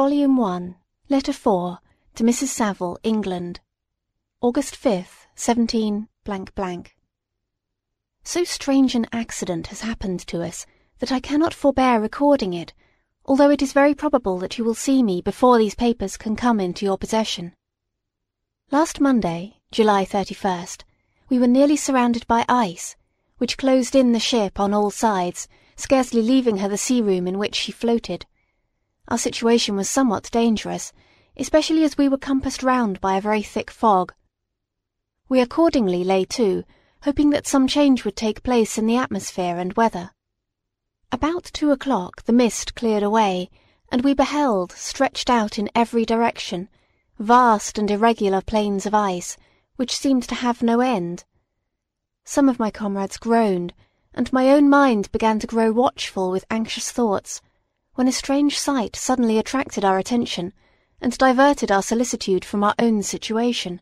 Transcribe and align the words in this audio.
Volume 0.00 0.38
1, 0.38 0.76
Letter 1.10 1.34
4, 1.34 1.78
to 2.14 2.24
Mrs. 2.24 2.46
Saville, 2.46 2.96
England. 3.02 3.60
August 4.40 4.74
5th, 4.74 5.26
17 5.34 6.08
So 8.24 8.44
strange 8.44 8.94
an 8.94 9.06
accident 9.12 9.66
has 9.66 9.82
happened 9.82 10.20
to 10.20 10.42
us 10.42 10.64
that 11.00 11.12
I 11.12 11.20
cannot 11.20 11.52
forbear 11.52 12.00
recording 12.00 12.54
it, 12.54 12.72
although 13.26 13.50
it 13.50 13.60
is 13.60 13.74
very 13.74 13.94
probable 13.94 14.38
that 14.38 14.56
you 14.56 14.64
will 14.64 14.74
see 14.74 15.02
me 15.02 15.20
before 15.20 15.58
these 15.58 15.74
papers 15.74 16.16
can 16.16 16.34
come 16.34 16.60
into 16.60 16.86
your 16.86 16.96
possession. 16.96 17.52
Last 18.70 19.02
Monday, 19.02 19.58
July 19.70 20.06
31st, 20.06 20.82
we 21.28 21.38
were 21.38 21.46
nearly 21.46 21.76
surrounded 21.76 22.26
by 22.26 22.46
ice, 22.48 22.96
which 23.36 23.58
closed 23.58 23.94
in 23.94 24.12
the 24.12 24.18
ship 24.18 24.58
on 24.58 24.72
all 24.72 24.90
sides, 24.90 25.46
scarcely 25.76 26.22
leaving 26.22 26.56
her 26.56 26.70
the 26.70 26.78
sea 26.78 27.02
room 27.02 27.28
in 27.28 27.36
which 27.36 27.54
she 27.54 27.70
floated. 27.70 28.24
Our 29.10 29.18
situation 29.18 29.74
was 29.74 29.90
somewhat 29.90 30.30
dangerous, 30.30 30.92
especially 31.36 31.82
as 31.82 31.98
we 31.98 32.08
were 32.08 32.16
compassed 32.16 32.62
round 32.62 33.00
by 33.00 33.16
a 33.16 33.20
very 33.20 33.42
thick 33.42 33.68
fog. 33.68 34.14
We 35.28 35.40
accordingly 35.40 36.04
lay 36.04 36.24
to, 36.26 36.62
hoping 37.02 37.30
that 37.30 37.48
some 37.48 37.66
change 37.66 38.04
would 38.04 38.14
take 38.14 38.44
place 38.44 38.78
in 38.78 38.86
the 38.86 38.96
atmosphere 38.96 39.58
and 39.58 39.72
weather. 39.72 40.12
About 41.10 41.50
two 41.52 41.72
o'clock 41.72 42.22
the 42.22 42.32
mist 42.32 42.76
cleared 42.76 43.02
away, 43.02 43.50
and 43.90 44.04
we 44.04 44.14
beheld, 44.14 44.70
stretched 44.70 45.28
out 45.28 45.58
in 45.58 45.70
every 45.74 46.04
direction, 46.04 46.68
vast 47.18 47.78
and 47.78 47.90
irregular 47.90 48.40
plains 48.40 48.86
of 48.86 48.94
ice, 48.94 49.36
which 49.74 49.96
seemed 49.96 50.22
to 50.28 50.36
have 50.36 50.62
no 50.62 50.78
end. 50.78 51.24
Some 52.24 52.48
of 52.48 52.60
my 52.60 52.70
comrades 52.70 53.16
groaned, 53.16 53.74
and 54.14 54.32
my 54.32 54.52
own 54.52 54.68
mind 54.68 55.10
began 55.10 55.40
to 55.40 55.48
grow 55.48 55.72
watchful 55.72 56.30
with 56.30 56.44
anxious 56.48 56.92
thoughts 56.92 57.42
when 57.94 58.08
a 58.08 58.12
strange 58.12 58.58
sight 58.58 58.96
suddenly 58.96 59.38
attracted 59.38 59.84
our 59.84 59.98
attention 59.98 60.52
and 61.00 61.16
diverted 61.18 61.70
our 61.72 61.82
solicitude 61.82 62.44
from 62.44 62.62
our 62.62 62.74
own 62.78 63.02
situation. 63.02 63.80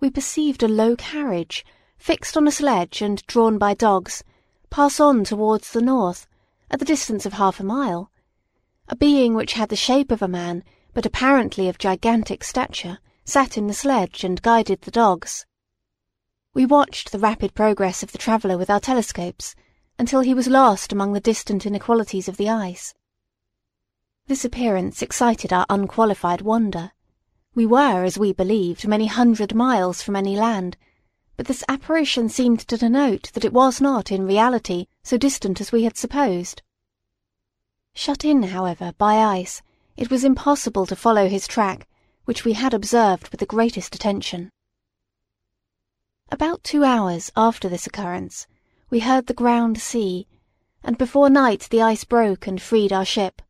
We 0.00 0.10
perceived 0.10 0.62
a 0.62 0.68
low 0.68 0.96
carriage, 0.96 1.64
fixed 1.98 2.36
on 2.36 2.46
a 2.46 2.52
sledge 2.52 3.02
and 3.02 3.24
drawn 3.26 3.58
by 3.58 3.74
dogs, 3.74 4.22
pass 4.70 5.00
on 5.00 5.24
towards 5.24 5.72
the 5.72 5.82
north, 5.82 6.26
at 6.70 6.78
the 6.78 6.84
distance 6.84 7.26
of 7.26 7.34
half 7.34 7.60
a 7.60 7.64
mile. 7.64 8.10
A 8.88 8.96
being 8.96 9.34
which 9.34 9.54
had 9.54 9.68
the 9.68 9.76
shape 9.76 10.10
of 10.10 10.22
a 10.22 10.28
man, 10.28 10.62
but 10.94 11.06
apparently 11.06 11.68
of 11.68 11.78
gigantic 11.78 12.44
stature, 12.44 12.98
sat 13.24 13.58
in 13.58 13.66
the 13.66 13.74
sledge 13.74 14.22
and 14.22 14.42
guided 14.42 14.82
the 14.82 14.90
dogs. 14.90 15.44
We 16.54 16.64
watched 16.64 17.12
the 17.12 17.18
rapid 17.18 17.54
progress 17.54 18.02
of 18.02 18.12
the 18.12 18.18
traveller 18.18 18.56
with 18.56 18.70
our 18.70 18.80
telescopes, 18.80 19.54
until 19.98 20.20
he 20.20 20.34
was 20.34 20.46
lost 20.46 20.92
among 20.92 21.12
the 21.12 21.20
distant 21.20 21.64
inequalities 21.64 22.28
of 22.28 22.36
the 22.36 22.48
ice. 22.48 22.94
This 24.26 24.44
appearance 24.44 25.02
excited 25.02 25.52
our 25.52 25.66
unqualified 25.70 26.42
wonder. 26.42 26.92
We 27.54 27.64
were, 27.64 28.04
as 28.04 28.18
we 28.18 28.32
believed, 28.32 28.86
many 28.86 29.06
hundred 29.06 29.54
miles 29.54 30.02
from 30.02 30.16
any 30.16 30.36
land, 30.36 30.76
but 31.36 31.46
this 31.46 31.64
apparition 31.68 32.28
seemed 32.28 32.60
to 32.60 32.76
denote 32.76 33.30
that 33.32 33.44
it 33.44 33.52
was 33.52 33.80
not 33.80 34.10
in 34.10 34.26
reality 34.26 34.86
so 35.02 35.16
distant 35.16 35.60
as 35.60 35.72
we 35.72 35.84
had 35.84 35.96
supposed. 35.96 36.62
Shut 37.94 38.24
in, 38.24 38.42
however, 38.42 38.92
by 38.98 39.16
ice, 39.16 39.62
it 39.96 40.10
was 40.10 40.24
impossible 40.24 40.86
to 40.86 40.96
follow 40.96 41.28
his 41.28 41.46
track, 41.46 41.88
which 42.26 42.44
we 42.44 42.52
had 42.54 42.74
observed 42.74 43.28
with 43.28 43.40
the 43.40 43.46
greatest 43.46 43.94
attention. 43.94 44.50
About 46.30 46.64
two 46.64 46.84
hours 46.84 47.30
after 47.36 47.68
this 47.68 47.86
occurrence, 47.86 48.46
we 48.88 49.00
heard 49.00 49.26
the 49.26 49.34
ground 49.34 49.80
sea, 49.80 50.26
and 50.84 50.96
before 50.96 51.28
night 51.28 51.66
the 51.70 51.82
ice 51.82 52.04
broke 52.04 52.46
and 52.46 52.62
freed 52.62 52.92
our 52.92 53.04
ship. 53.04 53.42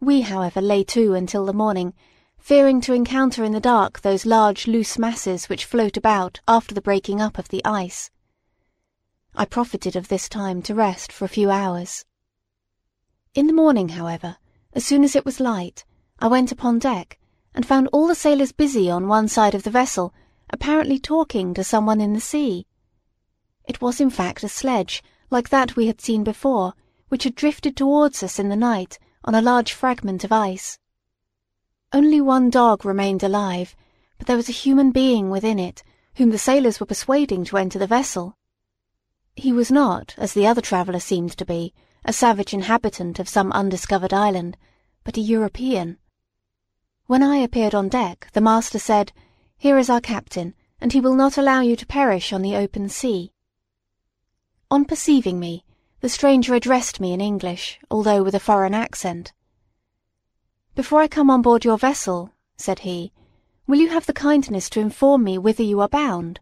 We, 0.00 0.22
however, 0.22 0.60
lay 0.60 0.82
to 0.84 1.14
until 1.14 1.46
the 1.46 1.52
morning, 1.52 1.94
fearing 2.38 2.80
to 2.80 2.92
encounter 2.92 3.44
in 3.44 3.52
the 3.52 3.60
dark 3.60 4.00
those 4.00 4.26
large 4.26 4.66
loose 4.66 4.98
masses 4.98 5.48
which 5.48 5.64
float 5.64 5.96
about 5.96 6.40
after 6.48 6.74
the 6.74 6.82
breaking 6.82 7.20
up 7.20 7.38
of 7.38 7.50
the 7.50 7.64
ice. 7.64 8.10
I 9.34 9.44
profited 9.44 9.94
of 9.94 10.08
this 10.08 10.28
time 10.28 10.60
to 10.62 10.74
rest 10.74 11.12
for 11.12 11.24
a 11.24 11.28
few 11.28 11.50
hours. 11.50 12.04
In 13.34 13.46
the 13.46 13.52
morning, 13.52 13.90
however, 13.90 14.38
as 14.72 14.84
soon 14.84 15.04
as 15.04 15.14
it 15.14 15.24
was 15.24 15.38
light, 15.38 15.84
I 16.18 16.26
went 16.26 16.50
upon 16.50 16.80
deck, 16.80 17.18
and 17.54 17.64
found 17.64 17.88
all 17.92 18.08
the 18.08 18.14
sailors 18.16 18.50
busy 18.50 18.90
on 18.90 19.06
one 19.06 19.28
side 19.28 19.54
of 19.54 19.62
the 19.62 19.70
vessel, 19.70 20.12
apparently 20.50 20.98
talking 20.98 21.54
to 21.54 21.62
someone 21.62 22.00
in 22.00 22.12
the 22.12 22.20
sea. 22.20 22.66
It 23.64 23.80
was 23.80 24.00
in 24.00 24.10
fact 24.10 24.42
a 24.42 24.48
sledge, 24.48 25.02
like 25.30 25.48
that 25.50 25.76
we 25.76 25.86
had 25.86 26.00
seen 26.00 26.24
before, 26.24 26.74
which 27.08 27.24
had 27.24 27.34
drifted 27.34 27.76
towards 27.76 28.22
us 28.22 28.38
in 28.38 28.48
the 28.48 28.56
night 28.56 28.98
on 29.24 29.34
a 29.34 29.42
large 29.42 29.72
fragment 29.72 30.24
of 30.24 30.32
ice. 30.32 30.78
Only 31.92 32.20
one 32.20 32.50
dog 32.50 32.84
remained 32.84 33.22
alive, 33.22 33.76
but 34.18 34.26
there 34.26 34.36
was 34.36 34.48
a 34.48 34.52
human 34.52 34.90
being 34.90 35.30
within 35.30 35.58
it, 35.58 35.82
whom 36.14 36.30
the 36.30 36.38
sailors 36.38 36.80
were 36.80 36.86
persuading 36.86 37.44
to 37.44 37.56
enter 37.56 37.78
the 37.78 37.86
vessel. 37.86 38.36
He 39.36 39.52
was 39.52 39.70
not, 39.70 40.14
as 40.16 40.32
the 40.32 40.46
other 40.46 40.60
traveller 40.60 41.00
seemed 41.00 41.36
to 41.38 41.44
be, 41.44 41.72
a 42.04 42.12
savage 42.12 42.52
inhabitant 42.52 43.18
of 43.18 43.28
some 43.28 43.52
undiscovered 43.52 44.12
island, 44.12 44.56
but 45.04 45.16
a 45.16 45.20
European. 45.20 45.98
When 47.06 47.22
I 47.22 47.36
appeared 47.36 47.74
on 47.74 47.88
deck, 47.88 48.28
the 48.32 48.40
master 48.40 48.78
said, 48.78 49.12
Here 49.56 49.78
is 49.78 49.90
our 49.90 50.00
captain, 50.00 50.54
and 50.80 50.92
he 50.92 51.00
will 51.00 51.14
not 51.14 51.36
allow 51.36 51.60
you 51.60 51.76
to 51.76 51.86
perish 51.86 52.32
on 52.32 52.42
the 52.42 52.56
open 52.56 52.88
sea. 52.88 53.31
On 54.72 54.86
perceiving 54.86 55.38
me, 55.38 55.66
the 56.00 56.08
stranger 56.08 56.54
addressed 56.54 56.98
me 56.98 57.12
in 57.12 57.20
English, 57.20 57.78
although 57.90 58.22
with 58.22 58.34
a 58.34 58.40
foreign 58.40 58.72
accent. 58.72 59.34
Before 60.74 61.02
I 61.02 61.08
come 61.08 61.28
on 61.28 61.42
board 61.42 61.62
your 61.62 61.76
vessel, 61.76 62.32
said 62.56 62.78
he, 62.78 63.12
will 63.66 63.78
you 63.78 63.90
have 63.90 64.06
the 64.06 64.14
kindness 64.14 64.70
to 64.70 64.80
inform 64.80 65.24
me 65.24 65.36
whither 65.36 65.62
you 65.62 65.82
are 65.82 65.90
bound? 65.90 66.40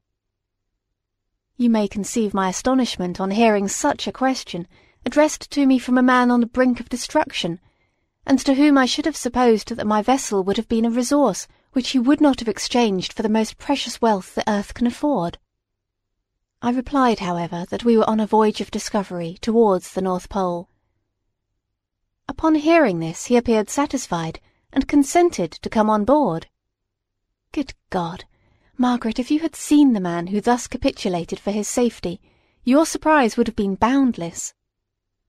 You 1.57 1.71
may 1.71 1.89
conceive 1.89 2.33
my 2.33 2.49
astonishment 2.49 3.21
on 3.21 3.33
hearing 3.33 3.67
such 3.67 4.07
a 4.07 4.13
question 4.13 4.69
addressed 5.05 5.51
to 5.51 5.67
me 5.67 5.81
from 5.81 5.99
a 5.99 6.01
man 6.01 6.31
on 6.31 6.39
the 6.39 6.47
brink 6.47 6.79
of 6.79 6.89
destruction, 6.89 7.59
and 8.25 8.39
to 8.39 8.55
whom 8.55 8.79
I 8.79 8.87
should 8.87 9.07
have 9.07 9.17
supposed 9.17 9.75
that 9.75 9.89
my 9.89 10.03
vessel 10.03 10.45
would 10.45 10.57
have 10.57 10.69
been 10.69 10.85
a 10.85 10.91
resource 10.91 11.49
which 11.73 11.89
he 11.91 11.99
would 11.99 12.21
not 12.21 12.39
have 12.39 12.49
exchanged 12.49 13.13
for 13.13 13.23
the 13.23 13.29
most 13.29 13.59
precious 13.59 14.01
wealth 14.01 14.37
the 14.37 14.49
earth 14.49 14.73
can 14.73 14.87
afford. 14.87 15.39
I 16.63 16.71
replied, 16.71 17.21
however, 17.21 17.65
that 17.71 17.85
we 17.85 17.97
were 17.97 18.09
on 18.09 18.21
a 18.21 18.27
voyage 18.27 18.61
of 18.61 18.71
discovery 18.71 19.39
towards 19.41 19.93
the 19.93 20.03
North 20.03 20.29
Pole. 20.29 20.69
Upon 22.29 22.55
hearing 22.55 22.99
this 22.99 23.27
he 23.27 23.37
appeared 23.37 23.71
satisfied, 23.71 24.41
and 24.73 24.87
consented 24.87 25.53
to 25.53 25.71
come 25.71 25.89
on 25.89 26.05
board. 26.05 26.49
Good 27.53 27.73
God! 27.89 28.25
Margaret, 28.77 29.19
if 29.19 29.31
you 29.31 29.41
had 29.41 29.57
seen 29.57 29.95
the 29.95 30.01
man 30.01 30.29
who 30.29 30.41
thus 30.41 30.67
capitulated 30.67 31.41
for 31.41 31.51
his 31.51 31.67
safety, 31.67 32.21
your 32.63 32.85
surprise 32.85 33.37
would 33.37 33.47
have 33.47 33.57
been 33.57 33.75
boundless. 33.75 34.53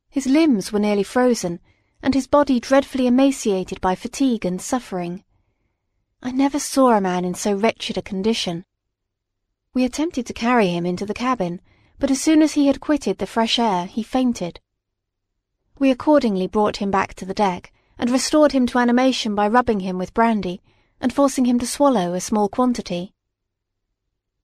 His 0.10 0.26
limbs 0.26 0.74
were 0.74 0.80
nearly 0.80 1.04
frozen, 1.04 1.62
and 2.04 2.14
his 2.14 2.28
body 2.28 2.60
dreadfully 2.60 3.08
emaciated 3.08 3.80
by 3.80 3.96
fatigue 3.96 4.46
and 4.46 4.62
suffering. 4.62 5.24
I 6.22 6.32
never 6.32 6.60
saw 6.60 6.92
a 6.92 7.02
man 7.02 7.24
in 7.24 7.36
so 7.36 7.54
wretched 7.54 7.98
a 7.98 8.02
condition. 8.02 8.66
We 9.74 9.86
attempted 9.86 10.26
to 10.26 10.34
carry 10.34 10.68
him 10.68 10.86
into 10.86 11.06
the 11.06 11.14
cabin, 11.14 11.62
but 11.98 12.12
as 12.12 12.22
soon 12.22 12.42
as 12.42 12.54
he 12.54 12.68
had 12.68 12.82
quitted 12.82 13.20
the 13.20 13.26
fresh 13.26 13.58
air 13.58 13.86
he 13.86 14.04
fainted. 14.04 14.60
We 15.80 15.90
accordingly 15.90 16.48
brought 16.48 16.78
him 16.78 16.92
back 16.92 17.14
to 17.16 17.26
the 17.26 17.34
deck, 17.34 17.72
and 17.98 18.10
restored 18.10 18.52
him 18.52 18.68
to 18.68 18.80
animation 18.80 19.34
by 19.34 19.48
rubbing 19.48 19.80
him 19.80 19.98
with 19.98 20.14
brandy, 20.14 20.62
and 21.00 21.14
forcing 21.14 21.46
him 21.46 21.58
to 21.60 21.68
swallow 21.68 22.14
a 22.14 22.20
small 22.20 22.50
quantity. 22.50 23.14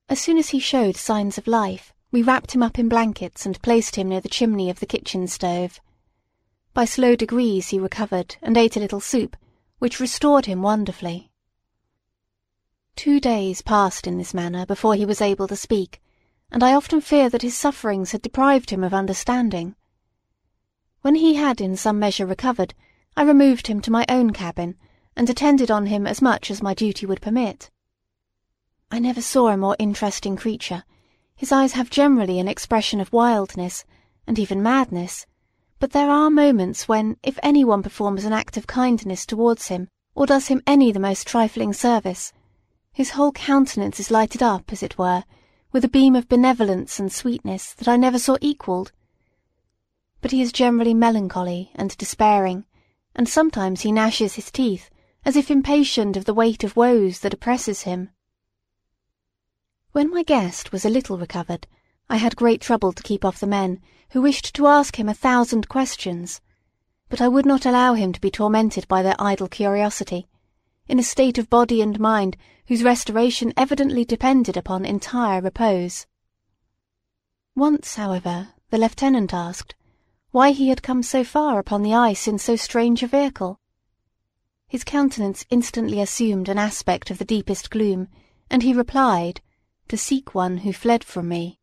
As 0.08 0.22
soon 0.22 0.38
as 0.38 0.50
he 0.50 0.60
showed 0.60 0.96
signs 0.96 1.38
of 1.38 1.46
life, 1.48 1.94
we 2.10 2.22
wrapped 2.22 2.54
him 2.54 2.64
up 2.64 2.80
in 2.80 2.88
blankets 2.88 3.46
and 3.46 3.62
placed 3.62 3.98
him 3.98 4.08
near 4.08 4.22
the 4.22 4.30
chimney 4.30 4.70
of 4.70 4.80
the 4.80 4.86
kitchen 4.86 5.28
stove. 5.28 5.82
By 6.74 6.86
slow 6.86 7.18
degrees 7.18 7.70
he 7.70 7.80
recovered 7.80 8.38
and 8.42 8.56
ate 8.56 8.78
a 8.78 8.80
little 8.80 9.02
soup, 9.02 9.36
which 9.80 10.00
restored 10.00 10.46
him 10.46 10.62
wonderfully. 10.62 11.27
Two 12.98 13.20
days 13.20 13.62
passed 13.62 14.08
in 14.08 14.18
this 14.18 14.34
manner 14.34 14.66
before 14.66 14.96
he 14.96 15.06
was 15.06 15.22
able 15.22 15.48
to 15.50 15.56
speak, 15.56 16.02
and 16.52 16.64
I 16.64 16.74
often 16.74 17.00
fear 17.00 17.30
that 17.30 17.44
his 17.44 17.56
sufferings 17.56 18.12
had 18.12 18.24
deprived 18.24 18.72
him 18.72 18.84
of 18.84 18.92
understanding. 18.92 19.76
When 21.04 21.14
he 21.14 21.36
had 21.36 21.62
in 21.62 21.78
some 21.78 22.00
measure 22.00 22.26
recovered, 22.26 22.74
I 23.16 23.22
removed 23.22 23.68
him 23.68 23.82
to 23.82 23.92
my 23.92 24.04
own 24.10 24.32
cabin, 24.32 24.78
and 25.16 25.30
attended 25.30 25.70
on 25.70 25.86
him 25.86 26.08
as 26.08 26.24
much 26.24 26.50
as 26.50 26.64
my 26.64 26.74
duty 26.74 27.06
would 27.06 27.22
permit. 27.22 27.70
I 28.90 28.98
never 28.98 29.22
saw 29.22 29.50
a 29.50 29.58
more 29.58 29.76
interesting 29.78 30.36
creature. 30.36 30.84
His 31.36 31.52
eyes 31.52 31.74
have 31.74 31.92
generally 31.92 32.40
an 32.40 32.48
expression 32.48 33.00
of 33.00 33.14
wildness, 33.14 33.86
and 34.26 34.40
even 34.40 34.64
madness, 34.64 35.28
but 35.78 35.92
there 35.92 36.10
are 36.10 36.32
moments 36.32 36.88
when, 36.88 37.18
if 37.22 37.38
any 37.44 37.64
one 37.64 37.84
performs 37.84 38.26
an 38.26 38.34
act 38.34 38.58
of 38.58 38.66
kindness 38.66 39.28
towards 39.28 39.68
him, 39.68 39.88
or 40.16 40.26
does 40.26 40.48
him 40.48 40.64
any 40.66 40.92
the 40.92 41.00
most 41.00 41.28
trifling 41.28 41.74
service, 41.74 42.34
his 42.98 43.12
whole 43.12 43.32
countenance 43.32 44.00
is 44.00 44.10
lighted 44.10 44.42
up, 44.42 44.74
as 44.74 44.82
it 44.82 44.98
were, 44.98 45.24
with 45.72 45.86
a 45.86 45.88
beam 45.88 46.16
of 46.16 46.28
benevolence 46.28 47.00
and 47.00 47.14
sweetness 47.14 47.74
that 47.74 47.88
I 47.88 47.96
never 47.96 48.18
saw 48.18 48.38
equalled. 48.42 48.92
But 50.20 50.32
he 50.32 50.42
is 50.42 50.52
generally 50.52 50.96
melancholy 50.96 51.70
and 51.76 51.96
despairing, 51.96 52.66
and 53.16 53.30
sometimes 53.30 53.82
he 53.82 53.92
gnashes 53.92 54.34
his 54.34 54.50
teeth 54.50 54.90
as 55.24 55.36
if 55.36 55.52
impatient 55.52 56.18
of 56.18 56.26
the 56.26 56.34
weight 56.34 56.64
of 56.64 56.76
woes 56.76 57.20
that 57.20 57.36
oppresses 57.36 57.84
him. 57.84 58.10
When 59.92 60.10
my 60.10 60.24
guest 60.24 60.72
was 60.72 60.84
a 60.84 60.90
little 60.90 61.20
recovered, 61.20 61.68
I 62.10 62.18
had 62.18 62.36
great 62.36 62.62
trouble 62.62 62.94
to 62.94 63.04
keep 63.04 63.24
off 63.24 63.40
the 63.40 63.46
men 63.46 63.80
who 64.14 64.24
wished 64.24 64.56
to 64.56 64.66
ask 64.66 64.98
him 64.98 65.08
a 65.08 65.14
thousand 65.14 65.70
questions, 65.70 66.42
but 67.10 67.22
I 67.22 67.28
would 67.28 67.46
not 67.46 67.64
allow 67.64 67.94
him 67.94 68.12
to 68.12 68.20
be 68.20 68.32
tormented 68.32 68.88
by 68.88 69.04
their 69.04 69.16
idle 69.20 69.48
curiosity, 69.48 70.28
in 70.88 71.00
a 71.00 71.04
state 71.04 71.38
of 71.38 71.50
body 71.50 71.82
and 71.82 72.00
mind 72.00 72.38
whose 72.68 72.84
restoration 72.84 73.54
evidently 73.56 74.06
depended 74.06 74.58
upon 74.58 74.86
entire 74.86 75.42
repose. 75.42 76.06
Once, 77.56 77.96
however, 77.96 78.50
the 78.70 78.78
lieutenant 78.78 79.34
asked 79.34 79.76
why 80.32 80.52
he 80.52 80.70
had 80.70 80.84
come 80.84 81.02
so 81.02 81.24
far 81.24 81.58
upon 81.58 81.82
the 81.82 81.94
ice 81.94 82.28
in 82.28 82.38
so 82.38 82.56
strange 82.56 83.02
a 83.02 83.08
vehicle. 83.08 83.60
His 84.68 84.84
countenance 84.84 85.46
instantly 85.50 86.02
assumed 86.02 86.50
an 86.50 86.60
aspect 86.60 87.10
of 87.10 87.18
the 87.18 87.26
deepest 87.26 87.70
gloom, 87.70 88.10
and 88.50 88.62
he 88.62 88.74
replied, 88.74 89.42
to 89.88 89.98
seek 89.98 90.36
one 90.36 90.58
who 90.58 90.74
fled 90.74 91.04
from 91.04 91.30
me. 91.30 91.60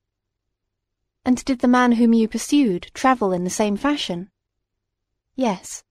And 1.25 1.45
did 1.45 1.61
the 1.61 1.69
man 1.69 1.93
whom 1.93 2.15
you 2.15 2.27
pursued 2.27 2.91
travel 2.95 3.33
in 3.33 3.45
the 3.45 3.51
same 3.51 3.77
fashion? 3.77 4.31
Yes. 5.37 5.85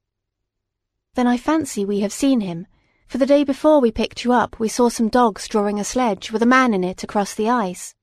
Then 1.13 1.27
I 1.27 1.37
fancy 1.37 1.85
we 1.85 1.99
have 1.99 2.11
seen 2.11 2.41
him, 2.41 2.65
for 3.13 3.19
the 3.19 3.27
day 3.27 3.43
before 3.43 3.79
we 3.79 3.91
picked 3.91 4.23
you 4.23 4.33
up 4.33 4.57
we 4.57 4.67
saw 4.67 4.89
some 4.89 5.07
dogs 5.07 5.47
drawing 5.47 5.79
a 5.79 5.83
sledge 5.83 6.31
with 6.31 6.41
a 6.41 6.47
man 6.47 6.73
in 6.73 6.83
it 6.83 7.03
across 7.03 7.35
the 7.35 7.47
ice. 7.47 7.93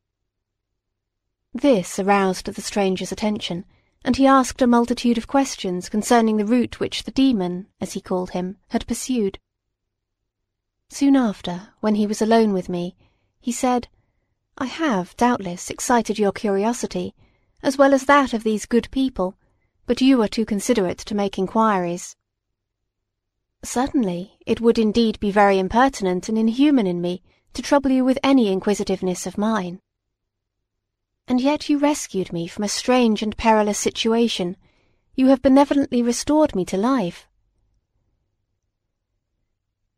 This 1.52 1.98
aroused 1.98 2.46
the 2.46 2.62
stranger's 2.62 3.10
attention, 3.10 3.64
and 4.04 4.14
he 4.14 4.24
asked 4.24 4.62
a 4.62 4.68
multitude 4.68 5.18
of 5.18 5.26
questions 5.26 5.88
concerning 5.88 6.36
the 6.36 6.46
route 6.46 6.78
which 6.78 7.02
the 7.02 7.10
demon, 7.10 7.66
as 7.80 7.94
he 7.94 8.00
called 8.00 8.30
him, 8.30 8.58
had 8.68 8.86
pursued. 8.86 9.40
Soon 10.90 11.16
after, 11.16 11.70
when 11.80 11.96
he 11.96 12.06
was 12.06 12.22
alone 12.22 12.52
with 12.52 12.68
me, 12.68 12.94
he 13.40 13.50
said, 13.50 13.88
I 14.58 14.66
have, 14.66 15.16
doubtless, 15.16 15.70
excited 15.70 16.20
your 16.20 16.30
curiosity, 16.30 17.16
as 17.64 17.76
well 17.76 17.94
as 17.94 18.04
that 18.04 18.32
of 18.32 18.44
these 18.44 18.64
good 18.64 18.88
people, 18.92 19.36
but 19.86 20.00
you 20.00 20.22
are 20.22 20.28
too 20.28 20.44
considerate 20.44 20.98
to 20.98 21.16
make 21.16 21.36
inquiries. 21.36 22.14
Certainly, 23.62 24.38
it 24.46 24.60
would 24.60 24.78
indeed 24.78 25.20
be 25.20 25.30
very 25.30 25.58
impertinent 25.58 26.28
and 26.28 26.38
inhuman 26.38 26.86
in 26.86 27.00
me 27.00 27.22
to 27.54 27.62
trouble 27.62 27.90
you 27.90 28.04
with 28.04 28.18
any 28.22 28.50
inquisitiveness 28.52 29.26
of 29.26 29.38
mine 29.38 29.80
and 31.30 31.40
yet 31.40 31.68
you 31.68 31.78
rescued 31.78 32.32
me 32.32 32.48
from 32.48 32.64
a 32.64 32.68
strange 32.68 33.22
and 33.22 33.36
perilous 33.36 33.78
situation. 33.78 34.56
You 35.14 35.28
have 35.28 35.40
benevolently 35.40 36.02
restored 36.02 36.56
me 36.56 36.64
to 36.64 36.76
life. 36.76 37.28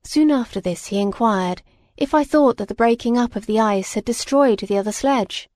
Soon 0.04 0.30
after 0.30 0.60
this 0.60 0.88
he 0.88 1.00
inquired 1.00 1.62
if 1.96 2.12
I 2.12 2.22
thought 2.22 2.58
that 2.58 2.68
the 2.68 2.74
breaking 2.74 3.16
up 3.16 3.34
of 3.34 3.46
the 3.46 3.58
ice 3.58 3.94
had 3.94 4.04
destroyed 4.04 4.58
the 4.58 4.76
other 4.76 4.92
sledge. 4.92 5.48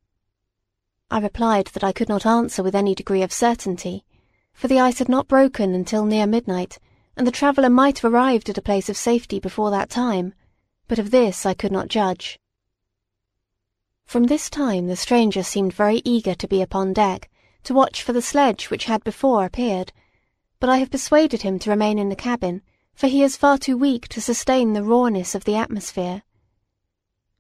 I 1.11 1.19
replied 1.21 1.67
that 1.75 1.85
I 1.85 1.93
could 1.93 2.09
not 2.09 2.25
answer 2.25 2.63
with 2.63 2.75
any 2.75 2.95
degree 2.95 3.21
of 3.21 3.31
certainty, 3.31 4.03
for 4.55 4.69
the 4.69 4.81
ice 4.81 4.99
had 4.99 5.11
not 5.11 5.29
broken 5.29 5.75
until 5.75 6.07
near 6.07 6.27
midnight, 6.27 6.79
and 7.17 7.27
the 7.27 7.33
traveller 7.33 7.71
might 7.71 7.99
have 7.99 8.13
arrived 8.13 8.49
at 8.49 8.59
a 8.59 8.63
place 8.63 8.89
of 8.89 8.97
safety 8.97 9.41
before 9.41 9.71
that 9.71 9.89
time, 9.89 10.35
but 10.87 10.99
of 10.99 11.11
this 11.11 11.47
I 11.47 11.55
could 11.55 11.73
not 11.73 11.89
judge. 11.89 12.39
From 14.05 14.25
this 14.25 14.51
time 14.51 14.87
the 14.87 14.97
stranger 14.97 15.43
seemed 15.43 15.73
very 15.73 16.03
eager 16.05 16.35
to 16.35 16.47
be 16.47 16.63
upon 16.63 16.93
deck, 16.93 17.31
to 17.65 17.75
watch 17.75 18.03
for 18.03 18.13
the 18.13 18.23
sledge 18.23 18.71
which 18.71 18.85
had 18.85 19.03
before 19.03 19.45
appeared, 19.45 19.93
but 20.61 20.69
I 20.69 20.79
have 20.79 20.91
persuaded 20.91 21.43
him 21.43 21.59
to 21.61 21.71
remain 21.71 21.99
in 21.99 22.09
the 22.09 22.17
cabin, 22.17 22.63
for 22.95 23.09
he 23.09 23.23
is 23.23 23.37
far 23.37 23.59
too 23.59 23.77
weak 23.77 24.09
to 24.09 24.21
sustain 24.21 24.73
the 24.73 24.85
rawness 24.85 25.35
of 25.35 25.45
the 25.45 25.57
atmosphere. 25.57 26.23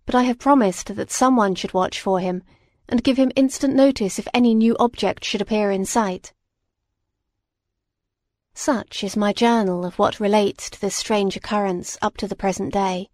But 0.05 0.15
I 0.15 0.25
have 0.25 0.39
promised 0.39 0.95
that 0.95 1.11
some 1.11 1.37
one 1.37 1.55
should 1.55 1.75
watch 1.75 2.01
for 2.01 2.21
him, 2.21 2.43
and 2.89 3.05
give 3.05 3.17
him 3.17 3.33
instant 3.37 3.75
notice 3.75 4.19
if 4.19 4.29
any 4.33 4.55
new 4.55 4.77
object 4.79 5.25
should 5.25 5.41
appear 5.41 5.71
in 5.71 5.85
sight. 5.85 6.33
Such 8.59 9.05
is 9.05 9.19
my 9.19 9.35
journal 9.35 9.85
of 9.85 9.99
what 9.99 10.19
relates 10.19 10.71
to 10.71 10.81
this 10.81 10.97
strange 10.97 11.37
occurrence 11.37 11.99
up 12.01 12.17
to 12.17 12.27
the 12.27 12.35
present 12.35 12.73
day. 12.73 13.11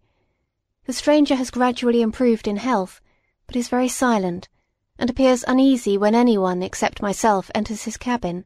The 0.85 0.93
stranger 0.93 1.35
has 1.35 1.51
gradually 1.51 2.01
improved 2.01 2.47
in 2.47 2.55
health, 2.55 3.01
but 3.45 3.57
is 3.57 3.67
very 3.67 3.89
silent, 3.89 4.47
and 4.97 5.09
appears 5.09 5.43
uneasy 5.45 5.97
when 5.97 6.15
any 6.15 6.37
one 6.37 6.63
except 6.63 7.01
myself 7.01 7.51
enters 7.53 7.83
his 7.83 7.97
cabin. 7.97 8.45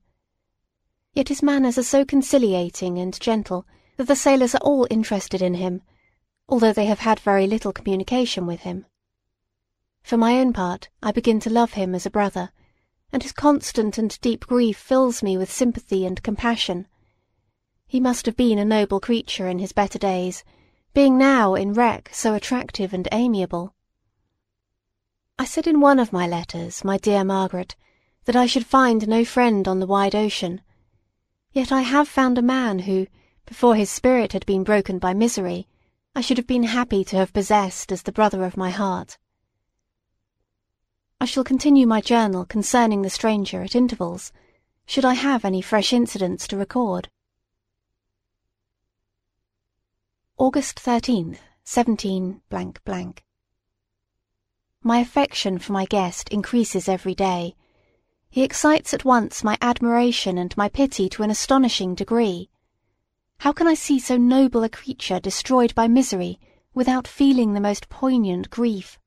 Yet 1.14 1.30
his 1.30 1.44
manners 1.44 1.78
are 1.78 1.84
so 1.84 2.04
conciliating 2.04 2.98
and 2.98 3.18
gentle 3.20 3.68
that 3.98 4.08
the 4.08 4.16
sailors 4.16 4.56
are 4.56 4.64
all 4.64 4.88
interested 4.90 5.44
in 5.44 5.54
him, 5.54 5.84
although 6.50 6.74
they 6.74 6.88
have 6.88 7.00
had 7.02 7.20
very 7.20 7.46
little 7.46 7.72
communication 7.72 8.48
with 8.48 8.62
him. 8.62 8.88
For 10.02 10.18
my 10.18 10.40
own 10.40 10.52
part, 10.52 10.90
I 11.04 11.12
begin 11.12 11.40
to 11.42 11.52
love 11.52 11.74
him 11.74 11.94
as 11.94 12.08
a 12.08 12.12
brother, 12.12 12.50
and 13.12 13.24
his 13.24 13.31
constant 13.31 13.98
and 13.98 14.19
deep 14.21 14.45
grief 14.48 14.77
fills 14.77 15.24
me 15.24 15.38
with 15.38 15.51
sympathy 15.51 16.06
and 16.06 16.21
compassion. 16.24 16.88
He 17.88 18.00
must 18.00 18.25
have 18.25 18.36
been 18.36 18.59
a 18.59 18.65
noble 18.65 19.00
creature 19.00 19.48
in 19.48 19.59
his 19.59 19.71
better 19.71 19.98
days, 19.98 20.44
being 20.94 21.18
now 21.18 21.56
in 21.56 21.74
wreck 21.74 22.09
so 22.12 22.33
attractive 22.33 22.94
and 22.94 23.07
amiable. 23.12 23.74
I 25.39 25.45
said 25.45 25.68
in 25.68 25.80
one 25.80 26.00
of 26.00 26.12
my 26.12 26.27
letters, 26.27 26.83
my 26.83 26.98
dear 26.98 27.24
Margaret, 27.24 27.75
that 28.25 28.36
I 28.36 28.45
should 28.45 28.65
find 28.65 29.07
no 29.07 29.24
friend 29.24 29.68
on 29.68 29.80
the 29.80 29.86
wide 29.86 30.15
ocean. 30.15 30.62
Yet 31.54 31.71
I 31.71 31.81
have 31.81 32.07
found 32.07 32.38
a 32.38 32.42
man 32.42 32.80
who, 32.80 33.07
before 33.45 33.75
his 33.75 33.89
spirit 33.89 34.33
had 34.33 34.45
been 34.45 34.63
broken 34.63 35.00
by 35.00 35.13
misery, 35.13 35.68
I 36.13 36.21
should 36.21 36.38
have 36.38 36.48
been 36.48 36.63
happy 36.63 37.06
to 37.06 37.15
have 37.15 37.31
possessed 37.31 37.92
as 37.92 38.01
the 38.01 38.12
brother 38.12 38.44
of 38.44 38.57
my 38.57 38.71
heart. 38.71 39.18
I 41.19 41.25
shall 41.25 41.44
continue 41.44 41.88
my 41.88 42.00
journal 42.00 42.46
concerning 42.46 43.02
the 43.02 43.10
stranger 43.10 43.64
at 43.64 43.75
intervals, 43.75 44.31
should 44.86 45.04
I 45.04 45.16
have 45.16 45.44
any 45.44 45.64
fresh 45.64 45.92
incidents 45.92 46.48
to 46.48 46.58
record. 46.58 47.10
August 50.38 50.78
13th, 50.78 51.40
17 51.64 52.42
blank 52.50 52.84
blank. 52.86 53.24
My 54.84 55.00
affection 55.00 55.58
for 55.58 55.74
my 55.74 55.86
guest 55.86 56.30
increases 56.30 56.88
every 56.88 57.16
day. 57.16 57.56
He 58.30 58.44
excites 58.44 58.94
at 58.94 59.04
once 59.04 59.44
my 59.44 59.58
admiration 59.60 60.38
and 60.38 60.56
my 60.56 60.69
pity 60.69 61.10
to 61.10 61.24
an 61.24 61.31
astonishing 61.31 61.96
degree. 61.96 62.52
How 63.40 63.54
can 63.54 63.66
I 63.66 63.74
see 63.74 63.98
so 63.98 64.18
noble 64.18 64.64
a 64.64 64.69
creature 64.69 65.19
destroyed 65.19 65.74
by 65.74 65.88
misery 65.88 66.40
without 66.76 67.07
feeling 67.07 67.54
the 67.54 67.59
most 67.59 67.90
poignant 67.90 68.52
grief? 68.52 69.00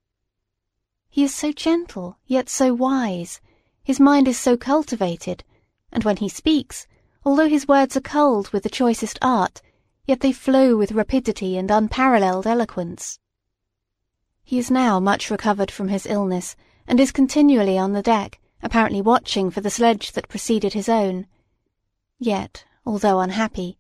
He 1.12 1.25
is 1.25 1.35
so 1.35 1.50
gentle, 1.50 2.19
yet 2.26 2.49
so 2.49 2.73
wise. 2.73 3.40
His 3.83 3.99
mind 3.99 4.29
is 4.29 4.38
so 4.38 4.57
cultivated, 4.57 5.43
and 5.90 6.05
when 6.05 6.19
he 6.19 6.29
speaks, 6.29 6.87
although 7.25 7.49
his 7.49 7.67
words 7.67 7.97
are 7.97 8.00
culled 8.00 8.50
with 8.50 8.62
the 8.62 8.71
choicest 8.71 9.19
art, 9.21 9.61
yet 10.07 10.21
they 10.21 10.31
flow 10.33 10.76
with 10.76 10.93
rapidity 10.93 11.59
and 11.59 11.69
unparalleled 11.69 12.47
eloquence. 12.47 13.19
He 14.45 14.57
is 14.59 14.71
now 14.71 15.00
much 15.00 15.31
recovered 15.31 15.73
from 15.73 15.88
his 15.88 16.07
illness, 16.07 16.55
and 16.87 17.00
is 17.00 17.11
continually 17.11 17.76
on 17.76 17.93
the 17.93 18.02
deck, 18.02 18.38
apparently 18.62 19.02
watching 19.02 19.50
for 19.50 19.61
the 19.61 19.69
sledge 19.69 20.12
that 20.12 20.29
preceded 20.29 20.75
his 20.75 20.88
own. 20.88 21.26
Yet, 22.21 22.64
although 22.87 23.19
unhappy, 23.19 23.79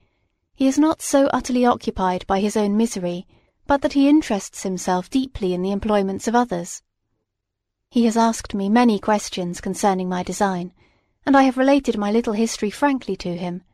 he 0.52 0.66
is 0.66 0.80
not 0.80 1.00
so 1.00 1.26
utterly 1.28 1.64
occupied 1.64 2.26
by 2.26 2.40
his 2.40 2.56
own 2.56 2.76
misery, 2.76 3.28
but 3.68 3.82
that 3.82 3.92
he 3.92 4.08
interests 4.08 4.64
himself 4.64 5.08
deeply 5.08 5.54
in 5.54 5.62
the 5.62 5.70
employments 5.70 6.26
of 6.26 6.34
others. 6.34 6.82
He 7.92 8.04
has 8.04 8.16
asked 8.16 8.54
me 8.54 8.68
many 8.68 9.00
questions 9.00 9.60
concerning 9.60 10.08
my 10.08 10.22
design, 10.22 10.72
and 11.26 11.36
I 11.36 11.42
have 11.42 11.58
related 11.58 11.98
my 11.98 12.12
little 12.12 12.34
history 12.34 12.70
frankly 12.70 13.16
to 13.16 13.36
him. 13.36 13.64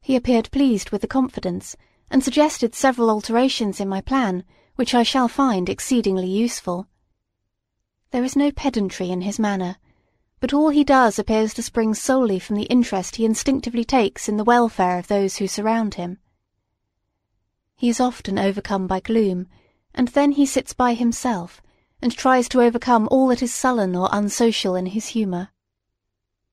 He 0.00 0.16
appeared 0.16 0.50
pleased 0.50 0.88
with 0.88 1.02
the 1.02 1.06
confidence, 1.06 1.76
and 2.10 2.24
suggested 2.24 2.74
several 2.74 3.10
alterations 3.10 3.80
in 3.80 3.88
my 3.88 4.00
plan, 4.00 4.44
which 4.76 4.94
I 4.94 5.02
shall 5.02 5.28
find 5.28 5.68
exceedingly 5.68 6.26
useful. 6.26 6.88
There 8.12 8.24
is 8.24 8.34
no 8.34 8.50
pedantry 8.50 9.10
in 9.10 9.20
his 9.20 9.38
manner, 9.38 9.76
but 10.40 10.54
all 10.54 10.70
he 10.70 10.82
does 10.82 11.18
appears 11.18 11.52
to 11.54 11.62
spring 11.62 11.92
solely 11.92 12.38
from 12.38 12.56
the 12.56 12.70
interest 12.72 13.16
he 13.16 13.26
instinctively 13.26 13.84
takes 13.84 14.26
in 14.26 14.38
the 14.38 14.44
welfare 14.44 14.98
of 14.98 15.08
those 15.08 15.36
who 15.36 15.48
surround 15.48 15.96
him. 15.96 16.18
He 17.76 17.90
is 17.90 18.00
often 18.00 18.38
overcome 18.38 18.86
by 18.86 19.00
gloom, 19.00 19.48
and 19.94 20.08
then 20.08 20.32
he 20.32 20.46
sits 20.46 20.72
by 20.72 20.94
himself 20.94 21.60
and 22.04 22.14
tries 22.14 22.50
to 22.50 22.60
overcome 22.60 23.08
all 23.10 23.28
that 23.28 23.42
is 23.42 23.54
sullen 23.54 23.96
or 23.96 24.10
unsocial 24.12 24.74
in 24.76 24.84
his 24.84 25.06
humour. 25.06 25.48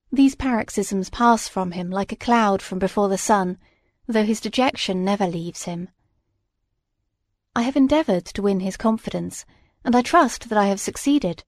These 0.09 0.35
paroxysms 0.35 1.09
pass 1.09 1.49
from 1.49 1.73
him 1.73 1.89
like 1.89 2.13
a 2.13 2.15
cloud 2.15 2.61
from 2.61 2.79
before 2.79 3.09
the 3.09 3.17
sun, 3.17 3.57
though 4.07 4.23
his 4.23 4.39
dejection 4.39 5.03
never 5.03 5.27
leaves 5.27 5.63
him. 5.63 5.89
I 7.53 7.63
have 7.63 7.75
endeavoured 7.75 8.23
to 8.27 8.41
win 8.41 8.61
his 8.61 8.77
confidence, 8.77 9.43
and 9.83 9.93
I 9.93 10.01
trust 10.01 10.47
that 10.47 10.57
I 10.57 10.67
have 10.67 10.79
succeeded. 10.79 11.43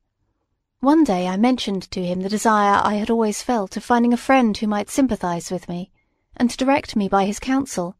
One 0.81 1.05
day 1.05 1.29
I 1.29 1.37
mentioned 1.37 1.89
to 1.91 2.03
him 2.05 2.23
the 2.23 2.27
desire 2.27 2.81
I 2.83 2.95
had 2.95 3.09
always 3.09 3.41
felt 3.41 3.77
of 3.77 3.85
finding 3.85 4.11
a 4.11 4.17
friend 4.17 4.57
who 4.57 4.67
might 4.67 4.89
sympathize 4.89 5.49
with 5.49 5.69
me, 5.69 5.91
and 6.35 6.49
direct 6.57 6.97
me 6.97 7.07
by 7.07 7.23
his 7.23 7.39
counsel. 7.39 7.95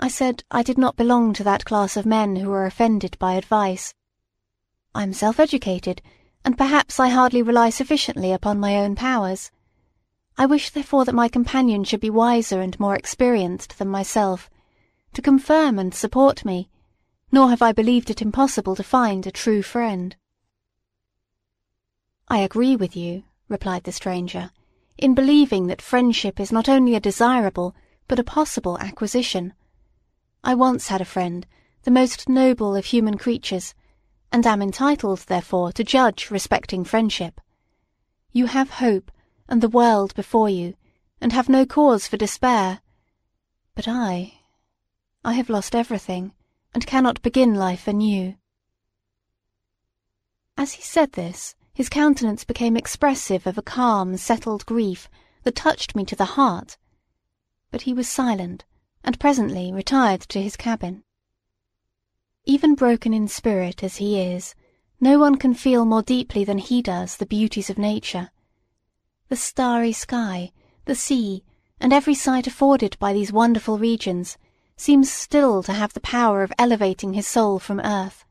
I 0.00 0.08
said 0.08 0.42
I 0.50 0.64
did 0.64 0.78
not 0.78 0.96
belong 0.96 1.32
to 1.34 1.44
that 1.44 1.64
class 1.64 1.96
of 1.96 2.06
men 2.06 2.34
who 2.34 2.50
are 2.50 2.66
offended 2.66 3.16
by 3.20 3.34
advice. 3.34 3.94
I 4.94 5.02
am 5.02 5.12
self-educated, 5.12 6.02
and 6.44 6.58
perhaps 6.58 7.00
I 7.00 7.08
hardly 7.08 7.42
rely 7.42 7.70
sufficiently 7.70 8.32
upon 8.32 8.60
my 8.60 8.76
own 8.76 8.94
powers. 8.94 9.50
I 10.36 10.46
wish 10.46 10.70
therefore 10.70 11.04
that 11.04 11.14
my 11.14 11.28
companion 11.28 11.84
should 11.84 12.00
be 12.00 12.10
wiser 12.10 12.60
and 12.60 12.78
more 12.78 12.94
experienced 12.94 13.78
than 13.78 13.88
myself, 13.88 14.50
to 15.14 15.22
confirm 15.22 15.78
and 15.78 15.94
support 15.94 16.44
me, 16.44 16.68
nor 17.30 17.48
have 17.50 17.62
I 17.62 17.72
believed 17.72 18.10
it 18.10 18.22
impossible 18.22 18.74
to 18.76 18.82
find 18.82 19.26
a 19.26 19.30
true 19.30 19.62
friend. 19.62 20.16
I 22.28 22.38
agree 22.38 22.76
with 22.76 22.96
you, 22.96 23.24
replied 23.48 23.84
the 23.84 23.92
stranger, 23.92 24.50
in 24.98 25.14
believing 25.14 25.66
that 25.66 25.82
friendship 25.82 26.38
is 26.38 26.52
not 26.52 26.68
only 26.68 26.94
a 26.94 27.00
desirable, 27.00 27.74
but 28.08 28.18
a 28.18 28.24
possible 28.24 28.78
acquisition. 28.78 29.54
I 30.44 30.54
once 30.54 30.88
had 30.88 31.00
a 31.00 31.06
friend, 31.06 31.46
the 31.84 31.90
most 31.90 32.28
noble 32.28 32.76
of 32.76 32.86
human 32.86 33.16
creatures, 33.16 33.74
and 34.32 34.46
am 34.46 34.62
entitled, 34.62 35.18
therefore, 35.28 35.70
to 35.72 35.84
judge 35.84 36.30
respecting 36.30 36.84
friendship. 36.84 37.40
You 38.32 38.46
have 38.46 38.70
hope, 38.70 39.12
and 39.46 39.60
the 39.60 39.68
world 39.68 40.14
before 40.14 40.48
you, 40.48 40.74
and 41.20 41.32
have 41.32 41.50
no 41.50 41.66
cause 41.66 42.08
for 42.08 42.16
despair. 42.16 42.80
But 43.74 43.86
I, 43.86 44.40
I 45.22 45.34
have 45.34 45.50
lost 45.50 45.74
everything, 45.74 46.32
and 46.72 46.86
cannot 46.86 47.20
begin 47.20 47.54
life 47.54 47.86
anew. 47.86 48.36
As 50.56 50.72
he 50.72 50.82
said 50.82 51.12
this, 51.12 51.54
his 51.74 51.90
countenance 51.90 52.44
became 52.44 52.76
expressive 52.76 53.46
of 53.46 53.58
a 53.58 53.62
calm, 53.62 54.16
settled 54.16 54.64
grief 54.64 55.10
that 55.42 55.54
touched 55.54 55.94
me 55.94 56.04
to 56.06 56.16
the 56.16 56.36
heart. 56.36 56.78
But 57.70 57.82
he 57.82 57.92
was 57.92 58.08
silent, 58.08 58.64
and 59.04 59.20
presently 59.20 59.72
retired 59.72 60.22
to 60.22 60.40
his 60.40 60.56
cabin. 60.56 61.04
Even 62.44 62.74
broken 62.74 63.14
in 63.14 63.28
spirit 63.28 63.84
as 63.84 63.96
he 63.98 64.20
is, 64.20 64.54
no 65.00 65.18
one 65.18 65.36
can 65.36 65.54
feel 65.54 65.84
more 65.84 66.02
deeply 66.02 66.44
than 66.44 66.58
he 66.58 66.82
does 66.82 67.16
the 67.16 67.26
beauties 67.26 67.70
of 67.70 67.78
nature. 67.78 68.30
The 69.28 69.36
starry 69.36 69.92
sky, 69.92 70.52
the 70.84 70.96
sea, 70.96 71.44
and 71.80 71.92
every 71.92 72.14
sight 72.14 72.48
afforded 72.48 72.98
by 72.98 73.12
these 73.12 73.32
wonderful 73.32 73.78
regions 73.78 74.38
seems 74.76 75.10
still 75.10 75.62
to 75.62 75.72
have 75.72 75.92
the 75.92 76.00
power 76.00 76.42
of 76.42 76.52
elevating 76.58 77.12
his 77.12 77.28
soul 77.28 77.60
from 77.60 77.78
earth. 77.80 78.24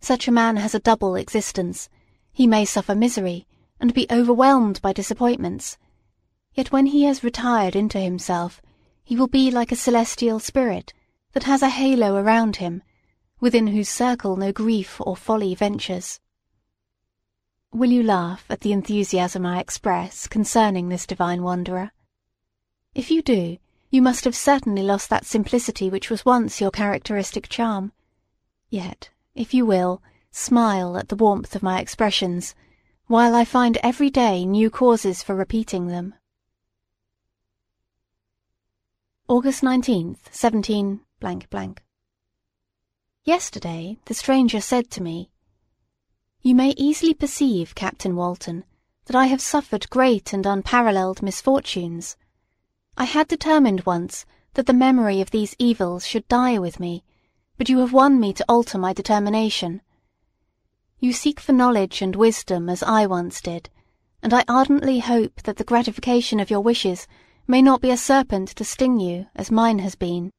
Such 0.00 0.26
a 0.26 0.32
man 0.32 0.56
has 0.56 0.74
a 0.74 0.80
double 0.80 1.14
existence. 1.14 1.90
He 2.32 2.46
may 2.46 2.64
suffer 2.64 2.94
misery, 2.94 3.46
and 3.78 3.92
be 3.92 4.06
overwhelmed 4.10 4.80
by 4.80 4.94
disappointments, 4.94 5.76
yet 6.54 6.72
when 6.72 6.86
he 6.86 7.04
has 7.04 7.22
retired 7.22 7.76
into 7.76 7.98
himself, 7.98 8.62
he 9.04 9.14
will 9.14 9.28
be 9.28 9.50
like 9.50 9.72
a 9.72 9.76
celestial 9.76 10.38
spirit 10.38 10.94
that 11.32 11.44
has 11.44 11.62
a 11.62 11.68
halo 11.68 12.16
around 12.16 12.56
him, 12.56 12.82
within 13.40 13.68
whose 13.68 13.88
circle 13.88 14.36
no 14.36 14.52
grief 14.52 15.00
or 15.00 15.16
folly 15.16 15.54
ventures. 15.54 16.20
Will 17.72 17.90
you 17.90 18.02
laugh 18.02 18.46
at 18.48 18.60
the 18.60 18.72
enthusiasm 18.72 19.44
I 19.44 19.60
express 19.60 20.26
concerning 20.26 20.88
this 20.88 21.06
divine 21.06 21.42
wanderer? 21.42 21.92
If 22.94 23.10
you 23.10 23.22
do, 23.22 23.58
you 23.90 24.02
must 24.02 24.24
have 24.24 24.34
certainly 24.34 24.82
lost 24.82 25.10
that 25.10 25.26
simplicity 25.26 25.90
which 25.90 26.10
was 26.10 26.24
once 26.24 26.60
your 26.60 26.70
characteristic 26.70 27.48
charm. 27.48 27.92
Yet, 28.70 29.10
if 29.34 29.52
you 29.54 29.64
will, 29.66 30.02
smile 30.30 30.96
at 30.96 31.08
the 31.08 31.16
warmth 31.16 31.54
of 31.54 31.62
my 31.62 31.80
expressions, 31.80 32.54
while 33.06 33.34
I 33.34 33.44
find 33.44 33.78
every 33.82 34.10
day 34.10 34.44
new 34.44 34.70
causes 34.70 35.22
for 35.22 35.34
repeating 35.34 35.88
them. 35.88 36.14
August 39.28 39.62
19th, 39.62 40.20
17 40.30 41.00
Yesterday 43.24 43.98
the 44.04 44.14
stranger 44.14 44.60
said 44.60 44.90
to 44.92 45.02
me, 45.02 45.30
You 46.42 46.54
may 46.54 46.74
easily 46.76 47.12
perceive, 47.12 47.74
Captain 47.74 48.14
Walton, 48.14 48.64
that 49.06 49.16
I 49.16 49.26
have 49.26 49.40
suffered 49.40 49.90
great 49.90 50.32
and 50.32 50.46
unparalleled 50.46 51.22
misfortunes. 51.22 52.16
I 52.96 53.04
had 53.04 53.26
determined 53.26 53.84
once 53.84 54.26
that 54.54 54.66
the 54.66 54.72
memory 54.72 55.20
of 55.20 55.30
these 55.30 55.56
evils 55.58 56.06
should 56.06 56.28
die 56.28 56.58
with 56.58 56.78
me, 56.78 57.04
but 57.56 57.68
you 57.68 57.78
have 57.78 57.92
won 57.92 58.20
me 58.20 58.32
to 58.34 58.44
alter 58.48 58.78
my 58.78 58.92
determination. 58.92 59.82
You 61.00 61.12
seek 61.12 61.40
for 61.40 61.52
knowledge 61.52 62.00
and 62.00 62.14
wisdom 62.14 62.68
as 62.68 62.82
I 62.82 63.06
once 63.06 63.40
did, 63.40 63.70
and 64.22 64.32
I 64.32 64.44
ardently 64.46 65.00
hope 65.00 65.42
that 65.42 65.56
the 65.56 65.64
gratification 65.64 66.38
of 66.38 66.50
your 66.50 66.60
wishes 66.60 67.06
may 67.46 67.62
not 67.62 67.80
be 67.80 67.90
a 67.90 67.96
serpent 67.96 68.48
to 68.50 68.64
sting 68.64 69.00
you 69.00 69.26
as 69.34 69.50
mine 69.50 69.80
has 69.80 69.94
been. 69.94 70.30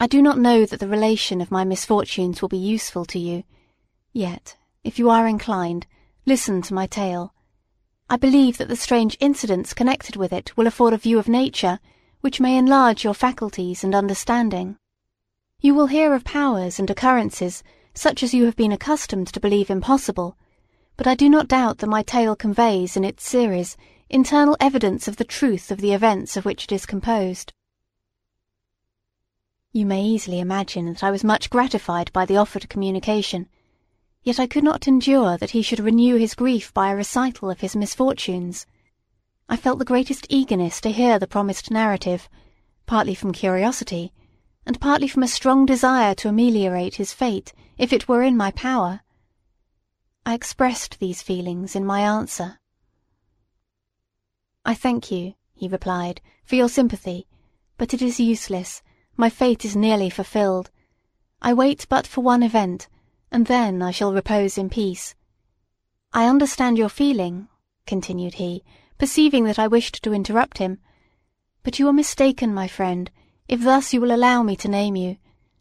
I 0.00 0.06
do 0.06 0.20
not 0.20 0.38
know 0.38 0.66
that 0.66 0.80
the 0.80 0.88
relation 0.88 1.40
of 1.40 1.50
my 1.50 1.64
misfortunes 1.64 2.42
will 2.42 2.48
be 2.48 2.58
useful 2.58 3.04
to 3.06 3.18
you, 3.18 3.44
yet, 4.12 4.56
if 4.82 4.98
you 4.98 5.08
are 5.08 5.26
inclined, 5.26 5.86
listen 6.26 6.62
to 6.62 6.74
my 6.74 6.86
tale. 6.86 7.32
I 8.10 8.16
believe 8.16 8.58
that 8.58 8.68
the 8.68 8.76
strange 8.76 9.16
incidents 9.20 9.72
connected 9.72 10.16
with 10.16 10.32
it 10.32 10.56
will 10.56 10.66
afford 10.66 10.92
a 10.92 10.98
view 10.98 11.18
of 11.18 11.28
nature 11.28 11.78
which 12.20 12.40
may 12.40 12.56
enlarge 12.56 13.04
your 13.04 13.14
faculties 13.14 13.84
and 13.84 13.94
understanding. 13.94 14.76
You 15.60 15.74
will 15.74 15.86
hear 15.86 16.12
of 16.12 16.24
powers 16.24 16.78
and 16.78 16.90
occurrences 16.90 17.62
such 17.94 18.22
as 18.22 18.34
you 18.34 18.44
have 18.46 18.56
been 18.56 18.72
accustomed 18.72 19.28
to 19.28 19.40
believe 19.40 19.70
impossible, 19.70 20.36
but 20.96 21.06
I 21.06 21.14
do 21.14 21.30
not 21.30 21.48
doubt 21.48 21.78
that 21.78 21.86
my 21.86 22.02
tale 22.02 22.34
conveys 22.34 22.96
in 22.96 23.04
its 23.04 23.26
series 23.26 23.76
internal 24.10 24.56
evidence 24.60 25.06
of 25.06 25.16
the 25.16 25.24
truth 25.24 25.70
of 25.70 25.80
the 25.80 25.92
events 25.92 26.36
of 26.36 26.44
which 26.44 26.64
it 26.64 26.72
is 26.72 26.84
composed. 26.84 27.52
You 29.76 29.86
may 29.86 30.04
easily 30.04 30.38
imagine 30.38 30.86
that 30.86 31.02
I 31.02 31.10
was 31.10 31.24
much 31.24 31.50
gratified 31.50 32.12
by 32.12 32.26
the 32.26 32.36
offered 32.36 32.68
communication, 32.68 33.48
yet 34.22 34.38
I 34.38 34.46
could 34.46 34.62
not 34.62 34.86
endure 34.86 35.36
that 35.36 35.50
he 35.50 35.62
should 35.62 35.80
renew 35.80 36.14
his 36.14 36.36
grief 36.36 36.72
by 36.72 36.92
a 36.92 36.94
recital 36.94 37.50
of 37.50 37.58
his 37.58 37.74
misfortunes. 37.74 38.66
I 39.48 39.56
felt 39.56 39.80
the 39.80 39.84
greatest 39.84 40.28
eagerness 40.28 40.80
to 40.82 40.92
hear 40.92 41.18
the 41.18 41.26
promised 41.26 41.72
narrative, 41.72 42.28
partly 42.86 43.16
from 43.16 43.32
curiosity, 43.32 44.12
and 44.64 44.80
partly 44.80 45.08
from 45.08 45.24
a 45.24 45.28
strong 45.28 45.66
desire 45.66 46.14
to 46.14 46.28
ameliorate 46.28 46.94
his 46.94 47.12
fate, 47.12 47.52
if 47.76 47.92
it 47.92 48.06
were 48.06 48.22
in 48.22 48.36
my 48.36 48.52
power. 48.52 49.00
I 50.24 50.34
expressed 50.34 51.00
these 51.00 51.20
feelings 51.20 51.74
in 51.74 51.84
my 51.84 51.98
answer. 51.98 52.60
I 54.64 54.74
thank 54.74 55.10
you, 55.10 55.34
he 55.52 55.66
replied, 55.66 56.20
for 56.44 56.54
your 56.54 56.68
sympathy, 56.68 57.26
but 57.76 57.92
it 57.92 58.00
is 58.00 58.20
useless. 58.20 58.80
My 59.16 59.30
fate 59.30 59.64
is 59.64 59.76
nearly 59.76 60.10
fulfilled. 60.10 60.70
I 61.40 61.52
wait 61.54 61.86
but 61.88 62.06
for 62.06 62.20
one 62.20 62.42
event, 62.42 62.88
and 63.30 63.46
then 63.46 63.80
I 63.80 63.92
shall 63.92 64.12
repose 64.12 64.58
in 64.58 64.68
peace. 64.68 65.14
I 66.12 66.26
understand 66.26 66.78
your 66.78 66.88
feeling, 66.88 67.48
continued 67.86 68.34
he, 68.34 68.64
perceiving 68.98 69.44
that 69.44 69.58
I 69.58 69.68
wished 69.68 70.02
to 70.02 70.12
interrupt 70.12 70.58
him. 70.58 70.78
But 71.62 71.78
you 71.78 71.86
are 71.88 71.92
mistaken, 71.92 72.52
my 72.52 72.66
friend, 72.66 73.10
if 73.48 73.62
thus 73.62 73.92
you 73.92 74.00
will 74.00 74.14
allow 74.14 74.42
me 74.42 74.56
to 74.56 74.68
name 74.68 74.96
you. 74.96 75.18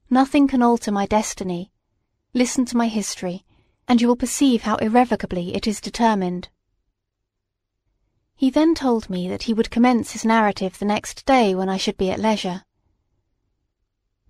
Nothing 0.10 0.48
can 0.48 0.63
alter 0.63 0.91
my 0.91 1.05
destiny. 1.05 1.72
Listen 2.33 2.65
to 2.65 2.77
my 2.77 2.88
history, 2.88 3.45
and 3.88 4.01
you 4.01 4.07
will 4.07 4.15
perceive 4.15 4.63
how 4.63 4.77
irrevocably 4.77 5.55
it 5.55 5.67
is 5.67 5.79
determined. 5.79 6.50
He 8.36 8.50
then 8.50 8.74
told 8.74 9.10
me 9.10 9.27
that 9.29 9.43
he 9.43 9.53
would 9.53 9.69
commence 9.69 10.12
his 10.12 10.25
narrative 10.25 10.79
the 10.79 10.86
next 10.86 11.25
day 11.25 11.53
when 11.53 11.69
I 11.69 11.77
should 11.77 11.98
be 11.98 12.10
at 12.10 12.19
leisure. 12.19 12.63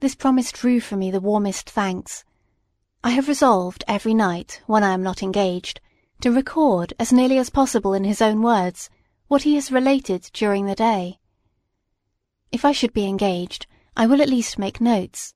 This 0.04 0.16
promise 0.16 0.52
drew 0.52 0.82
from 0.82 1.00
me 1.00 1.12
the 1.12 1.22
warmest 1.22 1.70
thanks. 1.70 2.26
I 3.06 3.12
have 3.12 3.30
resolved 3.30 3.86
every 3.88 4.14
night, 4.14 4.62
when 4.66 4.84
I 4.84 4.92
am 4.92 5.02
not 5.02 5.24
engaged, 5.24 5.80
to 6.20 6.30
record 6.30 6.94
as 7.00 7.14
nearly 7.14 7.38
as 7.38 7.50
possible 7.50 7.94
in 7.94 8.04
his 8.04 8.22
own 8.22 8.42
words 8.42 8.90
what 9.30 9.44
he 9.44 9.56
has 9.56 9.72
related 9.72 10.30
during 10.34 10.66
the 10.66 10.76
day. 10.76 11.20
If 12.52 12.66
I 12.66 12.74
should 12.74 12.92
be 12.92 13.06
engaged, 13.06 13.66
I 13.96 14.06
will 14.06 14.22
at 14.22 14.28
least 14.28 14.60
make 14.60 14.82
notes. 14.82 15.34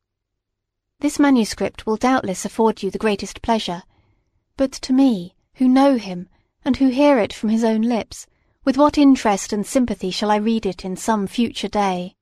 This 1.00 1.18
manuscript 1.18 1.86
will 1.86 1.96
doubtless 1.96 2.44
afford 2.44 2.84
you 2.84 2.92
the 2.92 2.98
greatest 2.98 3.42
pleasure, 3.42 3.84
but 4.58 4.74
to 4.74 4.92
me, 4.92 5.34
who 5.54 5.70
know 5.70 5.96
him, 5.96 6.28
and 6.66 6.76
who 6.76 6.90
hear 6.90 7.20
it 7.20 7.32
from 7.32 7.48
his 7.48 7.64
own 7.64 7.84
lips, 7.84 8.28
with 8.66 8.76
what 8.76 8.98
interest 8.98 9.54
and 9.54 9.66
sympathy 9.66 10.12
shall 10.12 10.30
I 10.30 10.36
read 10.36 10.66
it 10.66 10.84
in 10.84 10.98
some 10.98 11.26
future 11.26 11.70
day? 11.70 12.17